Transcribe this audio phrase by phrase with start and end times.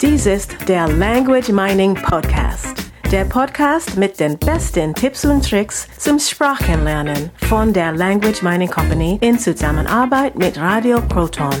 [0.00, 2.74] Dies ist der Language Mining Podcast.
[3.12, 9.18] Der Podcast mit den besten Tipps und Tricks zum Sprachenlernen von der Language Mining Company
[9.20, 11.54] in Zusammenarbeit mit Radio Proton.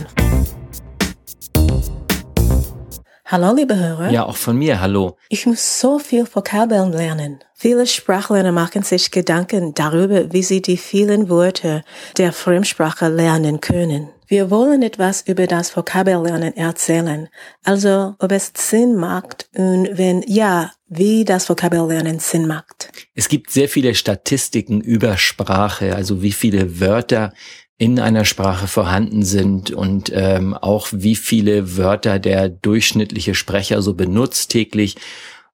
[3.26, 4.10] Hallo, liebe Hörer.
[4.10, 5.16] Ja, auch von mir, hallo.
[5.28, 7.38] Ich muss so viel Vokabeln lernen.
[7.54, 11.82] Viele Sprachlerner machen sich Gedanken darüber, wie sie die vielen Wörter
[12.18, 14.08] der Fremdsprache lernen können.
[14.26, 17.28] Wir wollen etwas über das Vokabellernen erzählen,
[17.62, 22.90] also ob es Sinn macht und wenn ja, wie das Vokabellernen Sinn macht.
[23.14, 27.32] Es gibt sehr viele Statistiken über Sprache, also wie viele Wörter
[27.76, 33.94] in einer Sprache vorhanden sind und ähm, auch wie viele Wörter der durchschnittliche Sprecher so
[33.94, 34.96] benutzt täglich.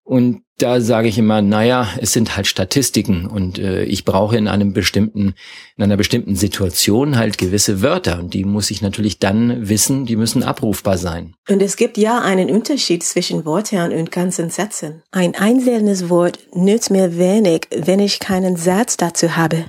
[0.02, 4.48] Und da sage ich immer, naja, es sind halt Statistiken und äh, ich brauche in
[4.48, 5.34] einem bestimmten,
[5.76, 10.16] in einer bestimmten Situation halt gewisse Wörter und die muss ich natürlich dann wissen, die
[10.16, 11.34] müssen abrufbar sein.
[11.48, 15.02] Und es gibt ja einen Unterschied zwischen Wörtern und ganzen Sätzen.
[15.10, 19.64] Ein einzelnes Wort nützt mir wenig, wenn ich keinen Satz dazu habe.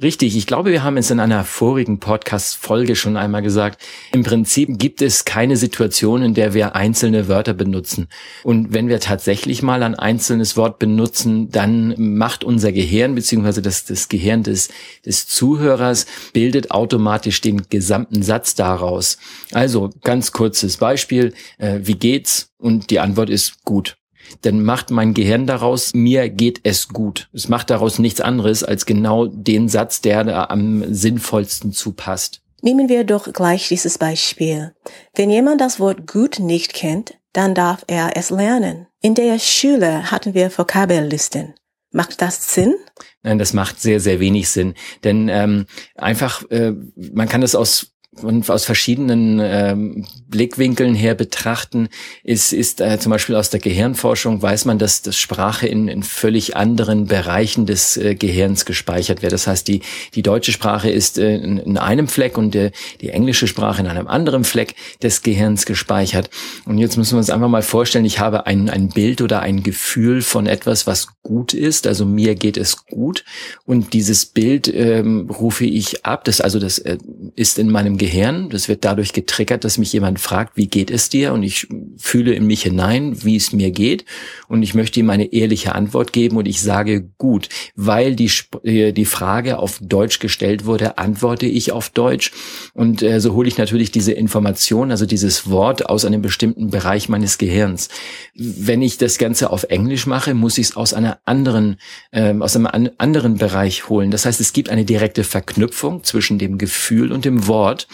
[0.00, 3.82] Richtig, ich glaube, wir haben es in einer vorigen Podcast-Folge schon einmal gesagt.
[4.12, 8.08] Im Prinzip gibt es keine Situation, in der wir einzelne Wörter benutzen.
[8.44, 13.62] Und wenn wir tatsächlich mal an einzelnen einzelnes Wort benutzen, dann macht unser Gehirn beziehungsweise
[13.62, 14.68] das, das Gehirn des,
[15.04, 19.18] des Zuhörers bildet automatisch den gesamten Satz daraus.
[19.52, 22.50] Also ganz kurzes Beispiel, äh, wie geht's?
[22.58, 23.96] Und die Antwort ist gut
[24.42, 27.28] dann macht mein Gehirn daraus, mir geht es gut.
[27.32, 32.40] Es macht daraus nichts anderes als genau den Satz, der da am sinnvollsten zupasst.
[32.60, 34.74] Nehmen wir doch gleich dieses Beispiel.
[35.14, 38.86] Wenn jemand das Wort gut nicht kennt, dann darf er es lernen.
[39.02, 41.54] In der Schule hatten wir Vokabellisten.
[41.92, 42.74] Macht das Sinn?
[43.22, 44.74] Nein, das macht sehr, sehr wenig Sinn.
[45.04, 51.88] Denn ähm, einfach, äh, man kann das aus und aus verschiedenen ähm, Blickwinkeln her betrachten,
[52.24, 56.02] ist, ist äh, zum Beispiel aus der Gehirnforschung weiß man, dass das Sprache in, in
[56.02, 59.32] völlig anderen Bereichen des äh, Gehirns gespeichert wird.
[59.32, 59.82] Das heißt, die,
[60.14, 63.86] die deutsche Sprache ist äh, in, in einem Fleck und der, die englische Sprache in
[63.86, 66.30] einem anderen Fleck des Gehirns gespeichert.
[66.64, 69.62] Und jetzt müssen wir uns einfach mal vorstellen, ich habe ein, ein Bild oder ein
[69.62, 73.24] Gefühl von etwas, was gut ist, also mir geht es gut
[73.64, 76.98] und dieses Bild ähm, rufe ich ab, das also das äh,
[77.34, 78.50] ist in meinem Gehirn Gehirn.
[78.50, 81.32] Das wird dadurch getriggert, dass mich jemand fragt, wie geht es dir?
[81.32, 84.04] Und ich fühle in mich hinein, wie es mir geht.
[84.46, 88.30] Und ich möchte ihm eine ehrliche Antwort geben und ich sage gut, weil die,
[88.62, 92.30] äh, die Frage auf Deutsch gestellt wurde, antworte ich auf Deutsch.
[92.74, 97.08] Und äh, so hole ich natürlich diese Information, also dieses Wort aus einem bestimmten Bereich
[97.08, 97.88] meines Gehirns.
[98.34, 101.78] Wenn ich das Ganze auf Englisch mache, muss ich es aus einer anderen,
[102.12, 104.12] äh, aus einem an anderen Bereich holen.
[104.12, 107.88] Das heißt, es gibt eine direkte Verknüpfung zwischen dem Gefühl und dem Wort.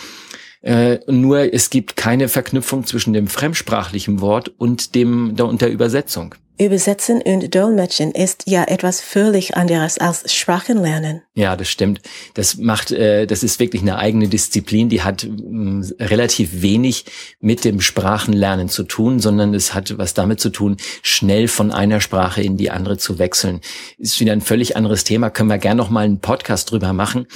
[0.62, 6.36] Äh, nur es gibt keine Verknüpfung zwischen dem fremdsprachlichen Wort und dem und der Übersetzung.
[6.58, 11.22] Übersetzen und Dolmetschen ist ja etwas völlig anderes als Sprachenlernen.
[11.34, 12.00] Ja, das stimmt.
[12.34, 17.06] Das macht, äh, das ist wirklich eine eigene Disziplin, die hat mh, relativ wenig
[17.40, 22.00] mit dem Sprachenlernen zu tun, sondern es hat was damit zu tun, schnell von einer
[22.00, 23.60] Sprache in die andere zu wechseln.
[23.98, 27.26] Ist wieder ein völlig anderes Thema, können wir gerne noch mal einen Podcast drüber machen.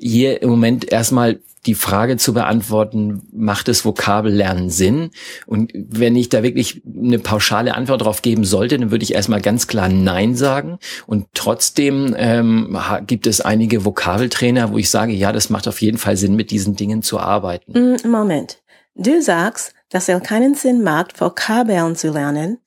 [0.00, 5.10] Hier im Moment erstmal die Frage zu beantworten, macht es Vokabellernen Sinn?
[5.46, 9.42] Und wenn ich da wirklich eine pauschale Antwort drauf geben sollte, dann würde ich erstmal
[9.42, 10.78] ganz klar Nein sagen.
[11.06, 15.98] Und trotzdem ähm, gibt es einige Vokabeltrainer, wo ich sage, ja, das macht auf jeden
[15.98, 17.72] Fall Sinn, mit diesen Dingen zu arbeiten.
[17.72, 18.62] Mm, Moment.
[18.94, 22.58] Du sagst, dass es keinen Sinn macht, Vokabeln zu lernen.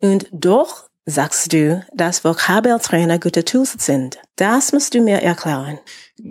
[0.00, 4.18] Und doch sagst du, dass Vokabeltrainer gute Tools sind.
[4.36, 5.78] Das musst du mir erklären.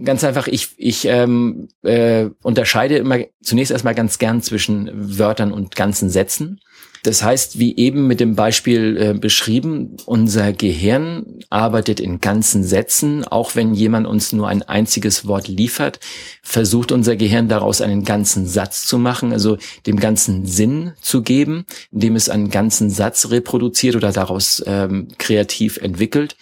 [0.03, 5.75] Ganz einfach, ich, ich ähm, äh, unterscheide immer zunächst erstmal ganz gern zwischen Wörtern und
[5.75, 6.59] ganzen Sätzen.
[7.03, 13.23] Das heißt, wie eben mit dem Beispiel äh, beschrieben, unser Gehirn arbeitet in ganzen Sätzen.
[13.25, 15.99] Auch wenn jemand uns nur ein einziges Wort liefert,
[16.41, 21.66] versucht unser Gehirn daraus einen ganzen Satz zu machen, also dem ganzen Sinn zu geben,
[21.91, 26.35] indem es einen ganzen Satz reproduziert oder daraus ähm, kreativ entwickelt.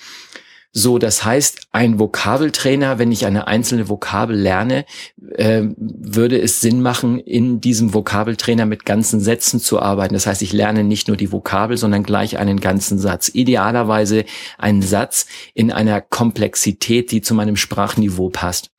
[0.80, 4.86] So, das heißt, ein Vokabeltrainer, wenn ich eine einzelne Vokabel lerne,
[5.34, 10.14] äh, würde es Sinn machen, in diesem Vokabeltrainer mit ganzen Sätzen zu arbeiten.
[10.14, 13.32] Das heißt, ich lerne nicht nur die Vokabel, sondern gleich einen ganzen Satz.
[13.34, 14.26] Idealerweise
[14.60, 15.26] einen Satz
[15.56, 18.70] in einer Komplexität, die zu meinem Sprachniveau passt.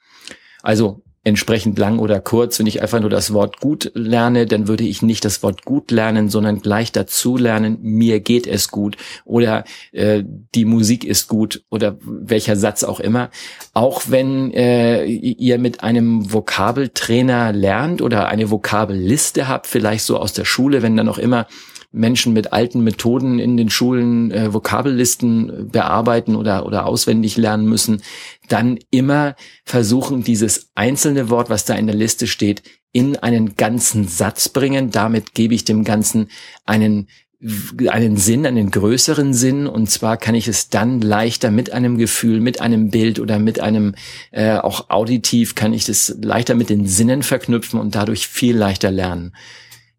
[0.62, 2.58] Also entsprechend lang oder kurz.
[2.58, 5.90] Wenn ich einfach nur das Wort gut lerne, dann würde ich nicht das Wort gut
[5.90, 11.62] lernen, sondern gleich dazu lernen, mir geht es gut oder äh, die Musik ist gut
[11.70, 13.30] oder welcher Satz auch immer.
[13.74, 20.32] Auch wenn äh, ihr mit einem Vokabeltrainer lernt oder eine Vokabelliste habt, vielleicht so aus
[20.32, 21.46] der Schule, wenn dann auch immer
[21.90, 28.02] Menschen mit alten Methoden in den Schulen äh, Vokabellisten bearbeiten oder, oder auswendig lernen müssen,
[28.48, 32.62] dann immer versuchen, dieses einzelne Wort, was da in der Liste steht,
[32.92, 34.90] in einen ganzen Satz bringen.
[34.90, 36.28] Damit gebe ich dem Ganzen
[36.64, 37.08] einen
[37.88, 39.68] einen Sinn, einen größeren Sinn.
[39.68, 43.60] Und zwar kann ich es dann leichter mit einem Gefühl, mit einem Bild oder mit
[43.60, 43.94] einem
[44.32, 48.90] äh, auch auditiv kann ich das leichter mit den Sinnen verknüpfen und dadurch viel leichter
[48.90, 49.32] lernen.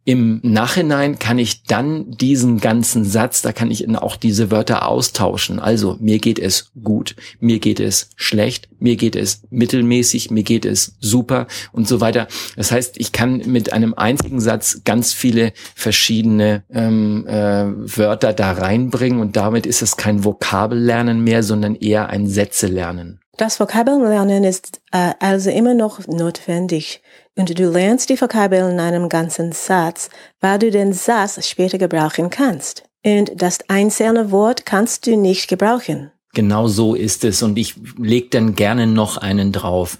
[0.09, 5.59] Im Nachhinein kann ich dann diesen ganzen Satz, da kann ich auch diese Wörter austauschen.
[5.59, 10.65] Also mir geht es gut, mir geht es schlecht, mir geht es mittelmäßig, mir geht
[10.65, 12.27] es super und so weiter.
[12.55, 18.53] Das heißt, ich kann mit einem einzigen Satz ganz viele verschiedene ähm, äh, Wörter da
[18.53, 23.19] reinbringen und damit ist es kein Vokabellernen mehr, sondern eher ein Sätzelernen.
[23.39, 27.01] Das Vokabellernen ist äh, also immer noch notwendig
[27.37, 30.09] und du lernst die Vokabeln in einem ganzen Satz,
[30.41, 32.83] weil du den Satz später gebrauchen kannst.
[33.05, 36.11] Und das einzelne Wort kannst du nicht gebrauchen.
[36.33, 39.99] Genau so ist es und ich leg dann gerne noch einen drauf.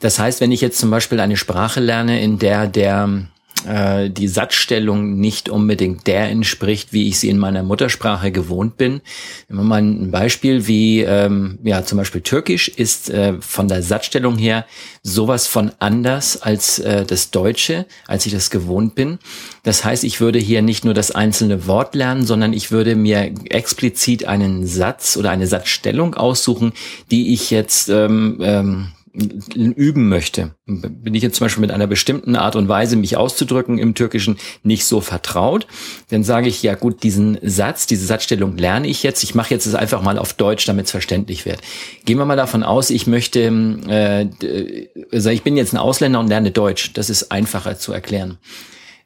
[0.00, 3.28] Das heißt, wenn ich jetzt zum Beispiel eine Sprache lerne, in der der
[3.66, 9.00] äh, die Satzstellung nicht unbedingt der entspricht, wie ich sie in meiner Muttersprache gewohnt bin.
[9.48, 14.38] Wir mal ein Beispiel wie, ähm, ja, zum Beispiel Türkisch ist äh, von der Satzstellung
[14.38, 14.66] her
[15.02, 19.18] sowas von anders als äh, das Deutsche, als ich das gewohnt bin.
[19.62, 23.32] Das heißt, ich würde hier nicht nur das einzelne Wort lernen, sondern ich würde mir
[23.50, 26.72] explizit einen Satz oder eine Satzstellung aussuchen,
[27.10, 32.34] die ich jetzt ähm, ähm, üben möchte, bin ich jetzt zum Beispiel mit einer bestimmten
[32.34, 35.68] Art und Weise, mich auszudrücken im Türkischen nicht so vertraut,
[36.10, 39.22] dann sage ich, ja gut, diesen Satz, diese Satzstellung lerne ich jetzt.
[39.22, 41.60] Ich mache jetzt es einfach mal auf Deutsch, damit es verständlich wird.
[42.04, 43.40] Gehen wir mal davon aus, ich möchte,
[43.88, 46.92] äh, also ich bin jetzt ein Ausländer und lerne Deutsch.
[46.94, 48.38] Das ist einfacher zu erklären.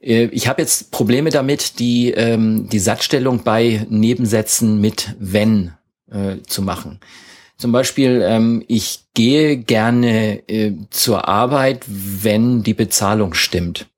[0.00, 5.72] Äh, ich habe jetzt Probleme damit, die, ähm, die Satzstellung bei Nebensätzen mit wenn
[6.10, 7.00] äh, zu machen.
[7.58, 13.88] Zum Beispiel, ähm, ich gehe gerne äh, zur Arbeit, wenn die Bezahlung stimmt.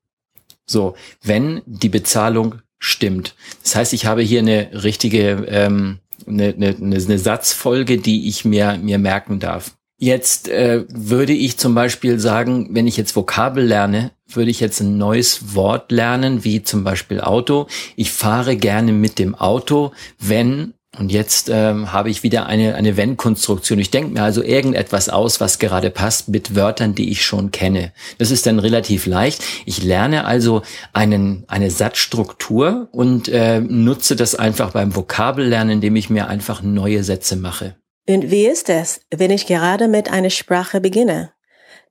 [0.65, 3.35] So, wenn die Bezahlung stimmt.
[3.61, 8.79] Das heißt, ich habe hier eine richtige ähm, eine, eine, eine Satzfolge, die ich mir
[8.81, 9.75] mir merken darf.
[9.97, 14.79] Jetzt äh, würde ich zum Beispiel sagen, wenn ich jetzt Vokabel lerne, würde ich jetzt
[14.79, 17.67] ein neues Wort lernen, wie zum Beispiel Auto.
[17.95, 22.97] Ich fahre gerne mit dem Auto, wenn und jetzt ähm, habe ich wieder eine, eine
[22.97, 23.79] Wenn-Konstruktion.
[23.79, 27.93] Ich denke mir also irgendetwas aus, was gerade passt mit Wörtern, die ich schon kenne.
[28.17, 29.41] Das ist dann relativ leicht.
[29.65, 36.09] Ich lerne also einen, eine Satzstruktur und äh, nutze das einfach beim Vokabellernen, indem ich
[36.09, 37.77] mir einfach neue Sätze mache.
[38.09, 41.31] Und wie ist es, wenn ich gerade mit einer Sprache beginne?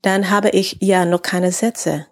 [0.03, 2.07] Dann habe ich ja noch keine Sätze.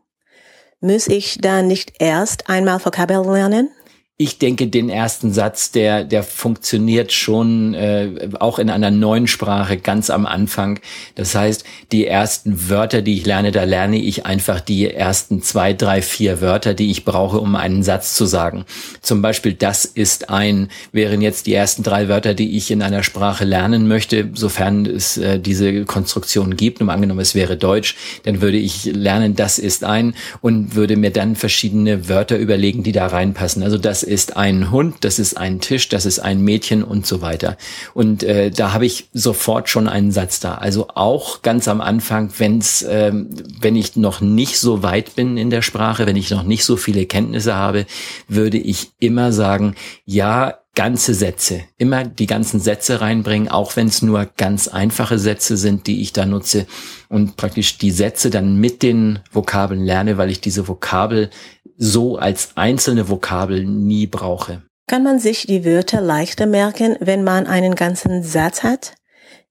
[0.81, 3.70] Muss ich dann nicht erst einmal Vokabel lernen?
[4.20, 9.76] Ich denke, den ersten Satz, der, der funktioniert schon äh, auch in einer neuen Sprache
[9.76, 10.80] ganz am Anfang.
[11.14, 11.62] Das heißt,
[11.92, 16.40] die ersten Wörter, die ich lerne, da lerne ich einfach die ersten zwei, drei, vier
[16.40, 18.64] Wörter, die ich brauche, um einen Satz zu sagen.
[19.02, 23.04] Zum Beispiel, das ist ein, wären jetzt die ersten drei Wörter, die ich in einer
[23.04, 26.80] Sprache lernen möchte, sofern es äh, diese Konstruktion gibt.
[26.80, 27.94] Und angenommen, es wäre Deutsch,
[28.24, 32.90] dann würde ich lernen, das ist ein und würde mir dann verschiedene Wörter überlegen, die
[32.90, 33.62] da reinpassen.
[33.62, 37.21] Also das ist ein Hund, das ist ein Tisch, das ist ein Mädchen und so
[37.21, 37.56] weiter.
[37.94, 40.56] Und äh, da habe ich sofort schon einen Satz da.
[40.56, 43.28] Also auch ganz am Anfang, wenn's, ähm,
[43.61, 46.76] wenn ich noch nicht so weit bin in der Sprache, wenn ich noch nicht so
[46.76, 47.87] viele Kenntnisse habe,
[48.26, 54.00] würde ich immer sagen, ja, ganze Sätze, immer die ganzen Sätze reinbringen, auch wenn es
[54.00, 56.68] nur ganz einfache Sätze sind, die ich da nutze
[57.08, 61.30] und praktisch die Sätze dann mit den Vokabeln lerne, weil ich diese Vokabel
[61.76, 64.62] so als einzelne Vokabel nie brauche.
[64.87, 68.94] Kann man sich die Wörter leichter merken, wenn man einen ganzen Satz hat?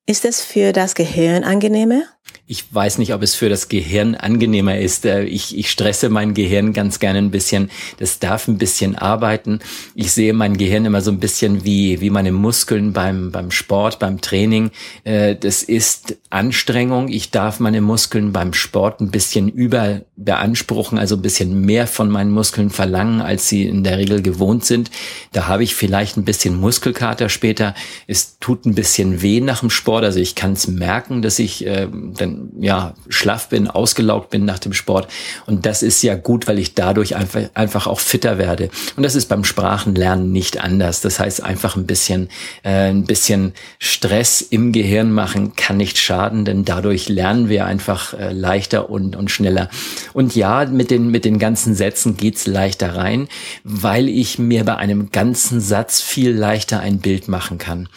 [0.05, 2.03] Ist es für das Gehirn angenehmer?
[2.50, 5.05] Ich weiß nicht, ob es für das Gehirn angenehmer ist.
[5.05, 7.69] Äh, ich, ich stresse mein Gehirn ganz gerne ein bisschen.
[8.00, 9.60] Das darf ein bisschen arbeiten.
[9.96, 14.00] Ich sehe mein Gehirn immer so ein bisschen wie, wie meine Muskeln beim, beim Sport,
[14.00, 14.72] beim Training.
[15.03, 17.10] Äh, das ist Anstrengung.
[17.10, 22.10] Ich darf meine Muskeln beim Sport ein bisschen über beanspruchen, also ein bisschen mehr von
[22.10, 24.89] meinen Muskeln verlangen, als sie in der Regel gewohnt sind.
[25.34, 27.75] Da habe ich vielleicht ein bisschen Muskelkater später.
[28.07, 30.05] Es tut ein bisschen weh nach dem Sport.
[30.05, 34.59] Also ich kann es merken, dass ich, äh, dann ja schlaff bin, ausgelaugt bin nach
[34.59, 35.07] dem Sport.
[35.45, 38.69] Und das ist ja gut, weil ich dadurch einfach, einfach auch fitter werde.
[38.95, 41.01] Und das ist beim Sprachenlernen nicht anders.
[41.01, 42.29] Das heißt, einfach ein bisschen,
[42.63, 48.13] äh, ein bisschen Stress im Gehirn machen kann nicht schaden, denn dadurch lernen wir einfach
[48.13, 49.69] äh, leichter und, und schneller.
[50.13, 53.27] Und ja, mit den, mit den ganzen Sätzen geht's leichter rein,
[53.63, 57.89] weil ich mir bei einem ganzen Satz viel leichter ein Bild machen kann.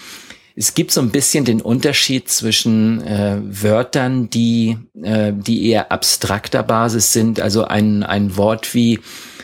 [0.61, 6.63] Es gibt so ein bisschen den Unterschied zwischen äh, Wörtern, die, äh, die eher abstrakter
[6.63, 8.99] Basis sind, also ein, ein Wort wie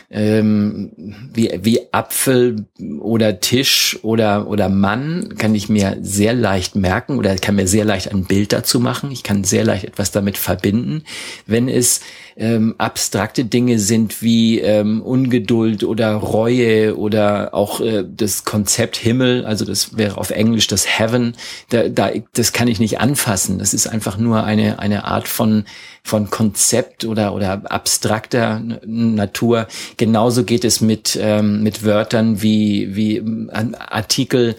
[0.09, 0.91] ähm,
[1.33, 2.65] wie, wie Apfel
[2.99, 7.83] oder Tisch oder, oder Mann kann ich mir sehr leicht merken oder kann mir sehr
[7.83, 9.11] leicht ein Bild dazu machen.
[9.11, 11.03] Ich kann sehr leicht etwas damit verbinden.
[11.45, 11.99] Wenn es
[12.37, 19.43] ähm, abstrakte Dinge sind wie ähm, Ungeduld oder Reue oder auch äh, das Konzept Himmel,
[19.45, 21.35] also das wäre auf Englisch das Heaven,
[21.69, 23.59] da, da, das kann ich nicht anfassen.
[23.59, 25.65] Das ist einfach nur eine, eine Art von,
[26.07, 29.67] von Konzept oder, oder abstrakter Natur.
[29.97, 34.55] Genauso geht es mit, ähm, mit Wörtern wie, wie ähm, Artikel,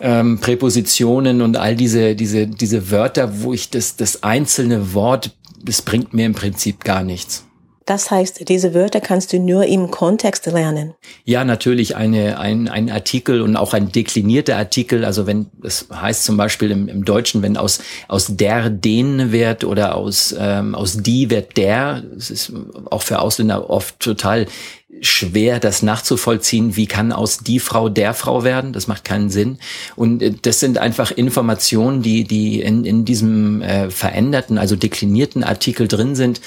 [0.00, 5.82] ähm, Präpositionen und all diese, diese, diese Wörter, wo ich das, das einzelne Wort das
[5.82, 7.44] bringt mir im Prinzip gar nichts.
[7.90, 10.94] Das heißt, diese Wörter kannst du nur im Kontext lernen.
[11.24, 15.04] Ja, natürlich eine, ein, ein Artikel und auch ein deklinierter Artikel.
[15.04, 19.64] Also wenn, das heißt zum Beispiel im, im Deutschen, wenn aus, aus der den wird
[19.64, 22.52] oder aus, ähm, aus die wird der, das ist
[22.90, 24.46] auch für Ausländer oft total
[25.00, 26.76] schwer, das nachzuvollziehen.
[26.76, 28.72] Wie kann aus die Frau der Frau werden?
[28.72, 29.58] Das macht keinen Sinn.
[29.96, 35.42] Und äh, das sind einfach Informationen, die, die in, in diesem äh, veränderten, also deklinierten
[35.42, 36.40] Artikel drin sind,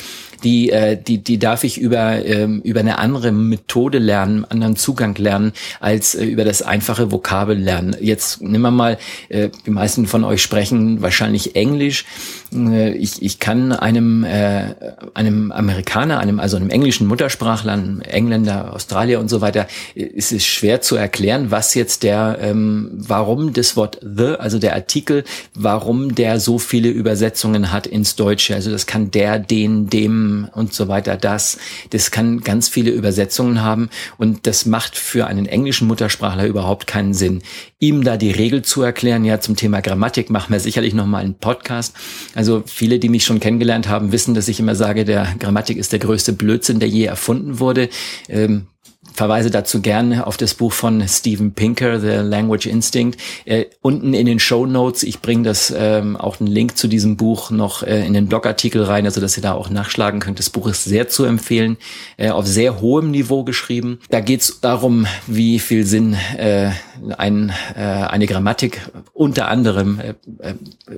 [0.44, 5.16] die, äh, die, die darf ich über, ähm, über eine andere Methode lernen, anderen Zugang
[5.16, 7.96] lernen, als äh, über das einfache Vokabel lernen.
[8.00, 8.98] Jetzt nehmen wir mal,
[9.30, 12.06] äh, die meisten von euch sprechen wahrscheinlich Englisch.
[12.54, 14.76] Äh, ich, ich kann einem, äh,
[15.14, 20.32] einem Amerikaner, einem, also einem englischen Muttersprachler, einem Engländer, Australier und so weiter, äh, ist
[20.32, 25.24] es schwer zu erklären, was jetzt der, ähm, warum das Wort the, also der Artikel,
[25.54, 28.56] warum der so viele Übersetzungen hat ins Deutsche.
[28.56, 31.58] Also das kann der, den, dem, und so weiter, das.
[31.92, 37.14] Das kann ganz viele Übersetzungen haben und das macht für einen englischen Muttersprachler überhaupt keinen
[37.14, 37.42] Sinn.
[37.80, 41.36] Ihm da die Regel zu erklären, ja, zum Thema Grammatik machen wir sicherlich nochmal einen
[41.36, 41.96] Podcast.
[42.36, 45.92] Also viele, die mich schon kennengelernt haben, wissen, dass ich immer sage, der Grammatik ist
[45.92, 47.90] der größte Blödsinn, der je erfunden wurde.
[48.30, 48.68] Ähm,
[49.14, 53.20] verweise dazu gerne auf das Buch von Steven Pinker, The Language Instinct.
[53.46, 57.18] Äh, unten in den Show Notes, ich bringe das ähm, auch einen Link zu diesem
[57.18, 60.40] Buch noch äh, in den Blogartikel rein, also dass ihr da auch nachschlagen könnt.
[60.40, 61.78] Das Buch ist sehr zu empfehlen,
[62.18, 64.00] äh, auf sehr hohem Niveau geschrieben.
[64.10, 66.72] Da geht es darum, wie viel Sinn äh,
[67.18, 68.82] ein, äh, eine Grammatik
[69.14, 70.56] unter anderem äh, äh,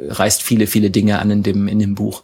[0.09, 2.23] reißt viele, viele Dinge an in dem, in dem Buch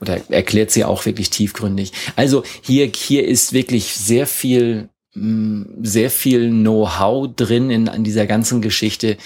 [0.00, 1.92] oder erklärt sie auch wirklich tiefgründig.
[2.16, 8.60] Also hier, hier ist wirklich sehr viel sehr viel Know-how drin in, an dieser ganzen
[8.60, 9.16] Geschichte.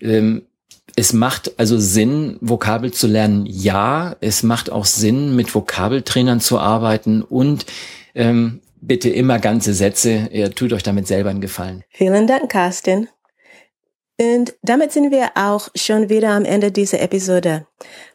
[0.00, 0.42] Ähm,
[0.96, 3.46] es macht also Sinn, Vokabel zu lernen.
[3.46, 7.66] Ja, es macht auch Sinn, mit Vokabeltrainern zu arbeiten und
[8.14, 10.28] ähm, bitte immer ganze Sätze.
[10.32, 11.84] Ihr tut euch damit selber einen Gefallen.
[11.90, 13.08] Vielen Dank, Carsten.
[14.20, 17.66] Und damit sind wir auch schon wieder am Ende dieser Episode.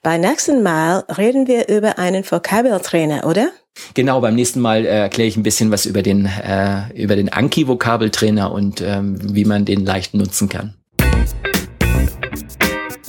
[0.01, 3.51] Beim nächsten Mal reden wir über einen Vokabeltrainer, oder?
[3.93, 7.29] Genau, beim nächsten Mal äh, erkläre ich ein bisschen was über den, äh, über den
[7.29, 10.73] Anki-Vokabeltrainer und ähm, wie man den leicht nutzen kann.